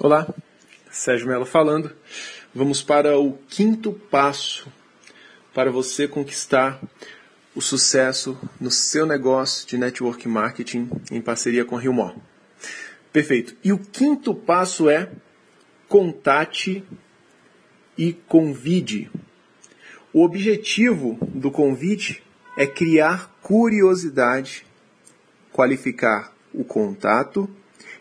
Olá, 0.00 0.26
Sérgio 0.90 1.28
Mello 1.28 1.46
falando. 1.46 1.94
Vamos 2.52 2.82
para 2.82 3.16
o 3.16 3.38
quinto 3.48 3.92
passo 3.92 4.66
para 5.54 5.70
você 5.70 6.08
conquistar 6.08 6.82
o 7.54 7.60
sucesso 7.62 8.36
no 8.60 8.72
seu 8.72 9.06
negócio 9.06 9.64
de 9.68 9.78
network 9.78 10.26
marketing 10.26 10.90
em 11.12 11.20
parceria 11.20 11.64
com 11.64 11.76
a 11.76 11.80
Rio 11.80 12.12
Perfeito. 13.12 13.56
E 13.62 13.72
o 13.72 13.78
quinto 13.78 14.34
passo 14.34 14.90
é 14.90 15.08
contate 15.88 16.82
e 17.96 18.12
convide. 18.12 19.08
O 20.12 20.24
objetivo 20.24 21.16
do 21.22 21.52
convite 21.52 22.20
é 22.56 22.66
criar 22.66 23.32
curiosidade, 23.40 24.66
qualificar 25.52 26.34
o 26.52 26.64
contato 26.64 27.48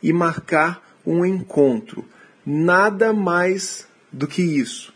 e 0.00 0.12
marcar 0.12 0.89
um 1.06 1.24
encontro. 1.24 2.04
Nada 2.44 3.12
mais 3.12 3.86
do 4.12 4.26
que 4.26 4.42
isso. 4.42 4.92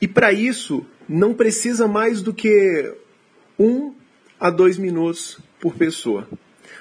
E 0.00 0.06
para 0.06 0.32
isso, 0.32 0.84
não 1.08 1.34
precisa 1.34 1.88
mais 1.88 2.22
do 2.22 2.32
que 2.32 2.94
um 3.58 3.94
a 4.38 4.50
dois 4.50 4.76
minutos 4.76 5.38
por 5.60 5.74
pessoa. 5.74 6.28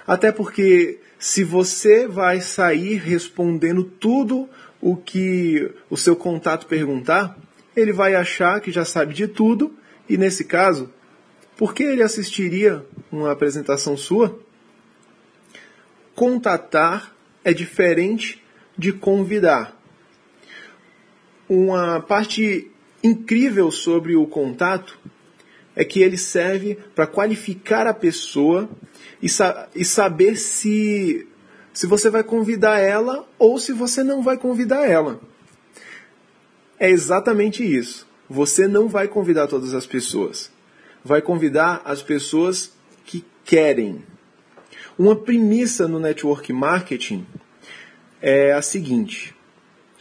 Até 0.05 0.31
porque 0.31 0.99
se 1.17 1.43
você 1.43 2.07
vai 2.07 2.41
sair 2.41 2.95
respondendo 2.95 3.84
tudo 3.84 4.49
o 4.81 4.95
que 4.95 5.71
o 5.90 5.98
seu 5.98 6.15
contato 6.15 6.67
perguntar, 6.67 7.38
ele 7.76 7.91
vai 7.91 8.13
achar 8.15 8.59
que 8.62 8.71
já 8.71 8.85
sabe 8.85 9.13
de 9.13 9.27
tudo 9.27 9.73
e 10.07 10.17
nesse 10.17 10.43
caso, 10.43 10.91
por 11.57 11.73
que 11.73 11.84
ele 11.84 12.04
assistiria 12.04 12.85
uma 13.12 13.31
apresentação 13.31 13.98
sua? 13.98 14.38
Contatar 16.13 17.14
é 17.45 17.54
diferente 17.54 18.44
de 18.76 18.91
convidar. 18.91 19.80
Uma 21.48 22.02
parte 22.02 22.71
incrível 23.04 23.70
sobre 23.70 24.15
o 24.15 24.26
contato 24.26 24.99
é 25.76 25.85
que 25.85 26.02
ele 26.02 26.18
serve 26.18 26.76
para 26.96 27.05
qualificar 27.05 27.85
a 27.85 27.93
pessoa 27.93 28.68
e, 29.21 29.29
sa 29.29 29.70
e 29.76 29.85
saber 29.85 30.37
se, 30.37 31.27
se 31.71 31.85
você 31.85 32.10
vai 32.10 32.24
convidar 32.24 32.79
ela 32.79 33.27
ou 33.37 33.59
se 33.59 33.71
você 33.71 34.04
não 34.04 34.24
vai 34.24 34.37
convidar 34.37 34.90
ela. 34.90 35.21
É 36.80 36.90
exatamente 36.90 37.63
isso. 37.63 38.07
Você 38.27 38.68
não 38.68 38.87
vai 38.87 39.07
convidar 39.07 39.48
todas 39.48 39.76
as 39.76 39.85
pessoas. 39.85 40.49
Vai 41.04 41.21
convidar 41.21 41.84
as 41.85 42.02
pessoas 42.02 42.74
que 43.05 43.24
querem. 43.43 44.04
Uma 44.98 45.15
premissa 45.15 45.88
no 45.88 45.99
network 45.99 46.54
marketing 46.54 47.26
é 48.21 48.54
a 48.54 48.62
seguinte: 48.62 49.35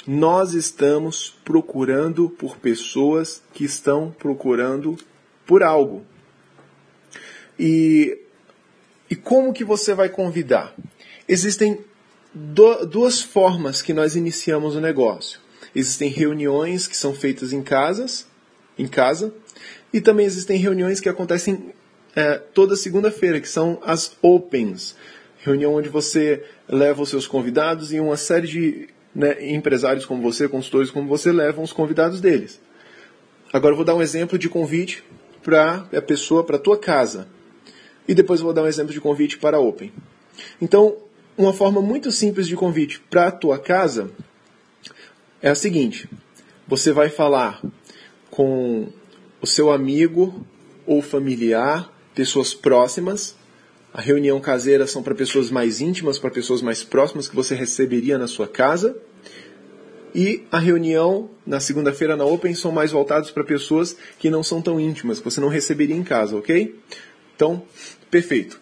nós 0.06 0.54
estamos 0.54 1.36
procurando 1.44 2.30
por 2.30 2.56
pessoas 2.58 3.42
que 3.52 3.64
estão 3.64 4.14
procurando 4.16 4.96
por 5.44 5.62
algo. 5.62 6.04
E, 7.58 8.18
e 9.10 9.16
como 9.16 9.52
que 9.52 9.64
você 9.64 9.94
vai 9.94 10.08
convidar? 10.08 10.74
Existem 11.28 11.84
do, 12.32 12.86
duas 12.86 13.20
formas 13.20 13.82
que 13.82 13.92
nós 13.92 14.14
iniciamos 14.14 14.76
o 14.76 14.80
negócio. 14.80 15.40
Existem 15.74 16.08
reuniões 16.08 16.86
que 16.86 16.96
são 16.96 17.12
feitas 17.14 17.52
em 17.52 17.62
casas, 17.62 18.26
em 18.78 18.86
casa, 18.86 19.34
e 19.92 20.00
também 20.00 20.26
existem 20.26 20.58
reuniões 20.58 21.00
que 21.00 21.08
acontecem 21.08 21.72
é, 22.14 22.34
toda 22.38 22.76
segunda-feira, 22.76 23.40
que 23.40 23.48
são 23.48 23.78
as 23.84 24.16
Opens. 24.22 24.96
Reunião 25.38 25.74
onde 25.74 25.88
você 25.88 26.42
leva 26.68 27.02
os 27.02 27.08
seus 27.08 27.26
convidados 27.26 27.92
e 27.92 28.00
uma 28.00 28.16
série 28.16 28.46
de 28.46 28.88
né, 29.14 29.52
empresários 29.52 30.06
como 30.06 30.22
você, 30.22 30.48
consultores 30.48 30.90
como 30.90 31.08
você, 31.08 31.30
levam 31.30 31.62
os 31.62 31.72
convidados 31.72 32.20
deles. 32.20 32.60
Agora 33.52 33.72
eu 33.72 33.76
vou 33.76 33.84
dar 33.84 33.94
um 33.94 34.02
exemplo 34.02 34.38
de 34.38 34.48
convite 34.48 35.04
para 35.42 35.86
a 35.92 36.02
pessoa, 36.02 36.42
para 36.42 36.56
a 36.56 36.58
tua 36.58 36.78
casa. 36.78 37.28
E 38.08 38.14
depois 38.14 38.40
eu 38.40 38.46
vou 38.46 38.54
dar 38.54 38.62
um 38.62 38.66
exemplo 38.66 38.92
de 38.92 39.00
convite 39.00 39.38
para 39.38 39.58
a 39.58 39.60
Open. 39.60 39.92
Então, 40.60 40.96
uma 41.36 41.52
forma 41.52 41.80
muito 41.80 42.10
simples 42.10 42.48
de 42.48 42.56
convite 42.56 43.00
para 43.00 43.28
a 43.28 43.30
tua 43.30 43.58
casa 43.58 44.10
é 45.40 45.50
a 45.50 45.54
seguinte: 45.54 46.08
você 46.66 46.92
vai 46.92 47.08
falar 47.08 47.62
com 48.30 48.88
o 49.40 49.46
seu 49.46 49.70
amigo 49.70 50.44
ou 50.86 51.00
familiar 51.00 51.93
pessoas 52.14 52.54
próximas. 52.54 53.34
A 53.92 54.00
reunião 54.00 54.40
caseira 54.40 54.86
são 54.86 55.02
para 55.02 55.14
pessoas 55.14 55.50
mais 55.50 55.80
íntimas, 55.80 56.18
para 56.18 56.30
pessoas 56.30 56.62
mais 56.62 56.82
próximas 56.82 57.28
que 57.28 57.36
você 57.36 57.54
receberia 57.54 58.18
na 58.18 58.26
sua 58.26 58.48
casa. 58.48 58.96
E 60.14 60.44
a 60.50 60.58
reunião 60.58 61.30
na 61.44 61.58
segunda-feira 61.58 62.16
na 62.16 62.24
Open 62.24 62.54
são 62.54 62.70
mais 62.70 62.92
voltados 62.92 63.30
para 63.30 63.42
pessoas 63.42 63.96
que 64.18 64.30
não 64.30 64.42
são 64.42 64.62
tão 64.62 64.78
íntimas, 64.78 65.18
que 65.18 65.24
você 65.24 65.40
não 65.40 65.48
receberia 65.48 65.96
em 65.96 66.04
casa, 66.04 66.36
ok? 66.36 66.78
Então, 67.34 67.62
perfeito. 68.10 68.60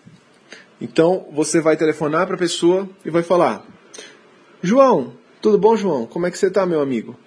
Então, 0.80 1.28
você 1.30 1.60
vai 1.60 1.76
telefonar 1.76 2.26
para 2.26 2.36
a 2.36 2.38
pessoa 2.38 2.88
e 3.04 3.10
vai 3.10 3.22
falar: 3.22 3.66
João, 4.62 5.14
tudo 5.42 5.58
bom, 5.58 5.76
João? 5.76 6.06
Como 6.06 6.26
é 6.26 6.30
que 6.30 6.38
você 6.38 6.46
está, 6.46 6.64
meu 6.64 6.80
amigo? 6.80 7.18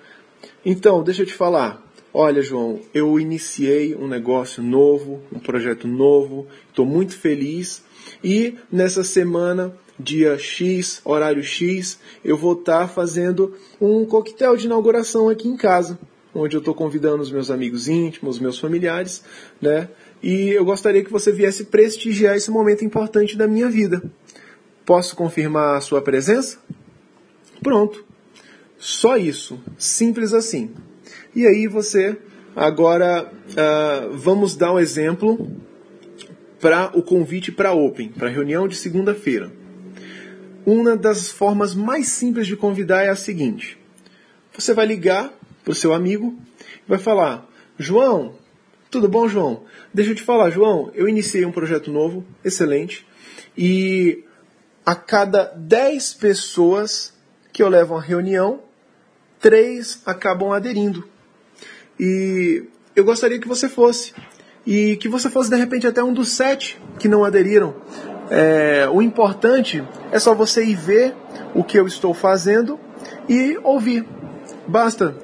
Então, 0.65 1.03
deixa 1.03 1.21
eu 1.21 1.25
te 1.25 1.33
falar. 1.33 1.84
Olha, 2.17 2.41
João, 2.41 2.79
eu 2.93 3.19
iniciei 3.19 3.93
um 3.93 4.07
negócio 4.07 4.63
novo, 4.63 5.21
um 5.33 5.37
projeto 5.37 5.85
novo, 5.85 6.47
estou 6.69 6.85
muito 6.85 7.19
feliz 7.19 7.83
e 8.23 8.55
nessa 8.71 9.03
semana, 9.03 9.77
dia 9.99 10.39
X, 10.39 11.01
horário 11.03 11.43
X, 11.43 11.99
eu 12.23 12.37
vou 12.37 12.53
estar 12.53 12.79
tá 12.79 12.87
fazendo 12.87 13.53
um 13.81 14.05
coquetel 14.05 14.55
de 14.55 14.65
inauguração 14.65 15.27
aqui 15.27 15.49
em 15.49 15.57
casa, 15.57 15.99
onde 16.33 16.55
eu 16.55 16.59
estou 16.59 16.73
convidando 16.73 17.21
os 17.21 17.29
meus 17.29 17.51
amigos 17.51 17.89
íntimos, 17.89 18.39
meus 18.39 18.59
familiares, 18.59 19.21
né? 19.61 19.89
E 20.23 20.51
eu 20.51 20.63
gostaria 20.63 21.03
que 21.03 21.11
você 21.11 21.33
viesse 21.33 21.65
prestigiar 21.65 22.37
esse 22.37 22.49
momento 22.49 22.85
importante 22.85 23.35
da 23.35 23.45
minha 23.45 23.67
vida. 23.67 24.01
Posso 24.85 25.17
confirmar 25.17 25.75
a 25.75 25.81
sua 25.81 26.01
presença? 26.01 26.59
Pronto. 27.61 28.05
Só 28.77 29.17
isso. 29.17 29.59
Simples 29.77 30.33
assim. 30.33 30.73
E 31.35 31.45
aí 31.45 31.67
você, 31.67 32.17
agora, 32.55 33.31
uh, 33.31 34.17
vamos 34.17 34.55
dar 34.55 34.73
um 34.73 34.79
exemplo 34.79 35.49
para 36.59 36.89
o 36.97 37.03
convite 37.03 37.51
para 37.51 37.73
Open, 37.73 38.09
para 38.09 38.27
a 38.27 38.31
reunião 38.31 38.67
de 38.67 38.75
segunda-feira. 38.75 39.51
Uma 40.65 40.95
das 40.95 41.29
formas 41.29 41.75
mais 41.75 42.07
simples 42.07 42.47
de 42.47 42.55
convidar 42.55 43.03
é 43.03 43.09
a 43.09 43.15
seguinte: 43.15 43.77
você 44.53 44.73
vai 44.73 44.85
ligar 44.85 45.31
para 45.63 45.71
o 45.71 45.75
seu 45.75 45.93
amigo 45.93 46.35
e 46.57 46.89
vai 46.89 46.97
falar: 46.97 47.47
João, 47.77 48.35
tudo 48.89 49.07
bom, 49.07 49.27
João? 49.27 49.63
Deixa 49.93 50.11
eu 50.11 50.15
te 50.15 50.23
falar, 50.23 50.49
João, 50.49 50.91
eu 50.95 51.07
iniciei 51.07 51.45
um 51.45 51.51
projeto 51.51 51.91
novo, 51.91 52.25
excelente, 52.43 53.05
e 53.57 54.23
a 54.85 54.95
cada 54.95 55.43
10 55.55 56.13
pessoas 56.15 57.13
que 57.51 57.61
eu 57.61 57.69
levo 57.69 57.95
a 57.95 58.01
reunião, 58.01 58.61
três 59.45 60.01
acabam 60.07 60.51
aderindo. 60.51 61.07
E 61.99 62.63
eu 62.95 63.05
gostaria 63.05 63.39
que 63.39 63.47
você 63.47 63.69
fosse. 63.69 64.11
E 64.65 64.95
que 64.95 65.07
você 65.07 65.29
fosse, 65.29 65.51
de 65.51 65.55
repente, 65.55 65.85
até 65.85 66.03
um 66.03 66.11
dos 66.11 66.29
sete 66.29 66.81
que 66.97 67.07
não 67.07 67.23
aderiram. 67.23 67.75
É, 68.31 68.89
o 68.91 69.03
importante 69.03 69.83
é 70.11 70.17
só 70.17 70.33
você 70.33 70.65
ir 70.65 70.75
ver 70.75 71.15
o 71.53 71.63
que 71.63 71.77
eu 71.77 71.85
estou 71.85 72.11
fazendo 72.11 72.79
e 73.29 73.55
ouvir. 73.61 74.03
Basta. 74.67 75.15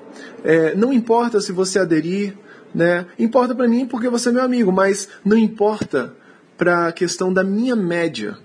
É, 0.44 0.76
não 0.76 0.94
importa 0.94 1.42
se 1.42 1.52
você 1.52 1.80
aderir, 1.80 2.38
né? 2.76 3.08
Importa 3.18 3.56
para 3.56 3.68
mim 3.68 3.88
porque 3.88 4.08
você 4.08 4.30
é 4.30 4.32
meu 4.32 4.44
amigo, 4.44 4.72
mas 4.72 5.10
não 5.26 5.36
importa 5.36 6.14
para 6.56 6.90
a 6.90 6.92
questão 6.92 7.34
da 7.34 7.44
minha 7.44 7.76
média. 7.76 8.38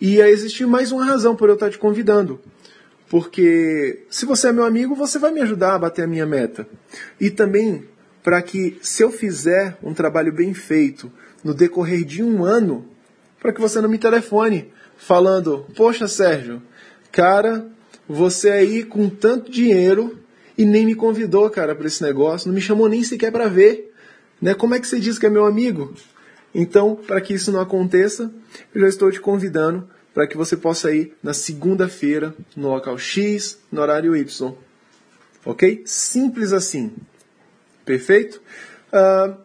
E 0.00 0.20
aí 0.20 0.32
existe 0.32 0.66
mais 0.66 0.90
uma 0.90 1.04
razão 1.04 1.36
por 1.36 1.48
eu 1.48 1.54
estar 1.54 1.70
te 1.70 1.78
convidando. 1.78 2.40
Porque 3.10 4.04
se 4.08 4.24
você 4.24 4.48
é 4.48 4.52
meu 4.52 4.64
amigo, 4.64 4.94
você 4.94 5.18
vai 5.18 5.32
me 5.32 5.40
ajudar 5.40 5.74
a 5.74 5.78
bater 5.80 6.04
a 6.04 6.06
minha 6.06 6.24
meta. 6.24 6.66
E 7.20 7.28
também 7.28 7.84
para 8.22 8.40
que, 8.40 8.78
se 8.80 9.02
eu 9.02 9.10
fizer 9.10 9.76
um 9.82 9.92
trabalho 9.92 10.32
bem 10.32 10.54
feito 10.54 11.10
no 11.42 11.52
decorrer 11.52 12.04
de 12.04 12.22
um 12.22 12.44
ano, 12.44 12.86
para 13.40 13.52
que 13.52 13.60
você 13.60 13.80
não 13.80 13.88
me 13.88 13.98
telefone 13.98 14.72
falando: 14.96 15.66
Poxa, 15.76 16.06
Sérgio, 16.06 16.62
cara, 17.10 17.66
você 18.08 18.50
aí 18.50 18.84
com 18.84 19.08
tanto 19.08 19.50
dinheiro 19.50 20.16
e 20.56 20.64
nem 20.64 20.86
me 20.86 20.94
convidou, 20.94 21.50
cara, 21.50 21.74
para 21.74 21.88
esse 21.88 22.02
negócio, 22.04 22.46
não 22.46 22.54
me 22.54 22.60
chamou 22.60 22.88
nem 22.88 23.02
sequer 23.02 23.32
para 23.32 23.48
ver. 23.48 23.92
Né? 24.40 24.54
Como 24.54 24.74
é 24.74 24.78
que 24.78 24.86
você 24.86 25.00
diz 25.00 25.18
que 25.18 25.26
é 25.26 25.30
meu 25.30 25.46
amigo? 25.46 25.94
Então, 26.54 26.94
para 26.94 27.20
que 27.20 27.34
isso 27.34 27.50
não 27.50 27.60
aconteça, 27.60 28.32
eu 28.72 28.82
já 28.82 28.88
estou 28.88 29.10
te 29.10 29.20
convidando 29.20 29.88
para 30.12 30.26
que 30.26 30.36
você 30.36 30.56
possa 30.56 30.94
ir 30.94 31.16
na 31.22 31.32
segunda-feira, 31.32 32.34
no 32.56 32.68
local 32.70 32.98
X, 32.98 33.60
no 33.70 33.80
horário 33.80 34.16
Y. 34.16 34.54
Ok? 35.44 35.82
Simples 35.86 36.52
assim. 36.52 36.92
Perfeito? 37.84 38.42
Uh, 38.92 39.36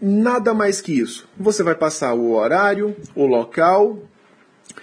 nada 0.00 0.52
mais 0.54 0.80
que 0.80 0.92
isso. 0.92 1.28
Você 1.38 1.62
vai 1.62 1.74
passar 1.74 2.14
o 2.14 2.32
horário, 2.32 2.96
o 3.14 3.26
local 3.26 4.02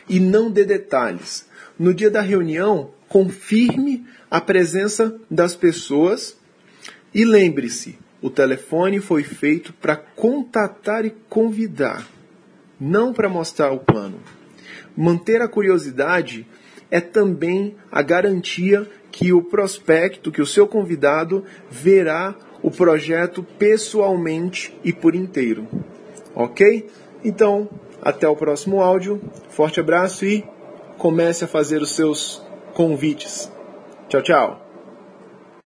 e 0.08 0.20
não 0.20 0.50
dê 0.50 0.66
detalhes. 0.66 1.48
No 1.78 1.94
dia 1.94 2.10
da 2.10 2.22
reunião, 2.22 2.92
confirme 3.08 4.06
a 4.30 4.42
presença 4.42 5.20
das 5.30 5.56
pessoas 5.56 6.38
e 7.14 7.26
lembre-se, 7.26 7.98
o 8.22 8.30
telefone 8.30 9.00
foi 9.00 9.24
feito 9.24 9.74
para 9.74 9.96
contatar 9.96 11.06
e 11.06 11.10
convidar, 11.30 12.08
não 12.80 13.14
para 13.14 13.30
mostrar 13.30 13.72
o 13.72 13.80
plano. 13.80 14.20
Manter 14.96 15.42
a 15.42 15.48
curiosidade 15.48 16.46
é 16.92 17.00
também 17.00 17.76
a 17.92 18.02
garantia 18.02 18.88
que 19.12 19.34
o 19.34 19.44
prospecto, 19.44 20.32
que 20.32 20.42
o 20.42 20.46
seu 20.46 20.68
convidado 20.68 21.44
verá 21.70 22.36
o 22.62 22.70
projeto 22.70 23.44
pessoalmente 23.58 24.78
e 24.84 24.92
por 24.92 25.16
inteiro. 25.16 25.68
Ok? 26.36 26.88
Então, 27.24 27.70
até 28.02 28.28
o 28.28 28.36
próximo 28.36 28.82
áudio. 28.82 29.22
Forte 29.50 29.80
abraço 29.80 30.26
e 30.26 30.44
comece 30.98 31.46
a 31.46 31.48
fazer 31.48 31.82
os 31.82 31.96
seus 31.96 32.42
convites. 32.74 33.52
Tchau, 34.08 34.22
tchau. 34.22 34.69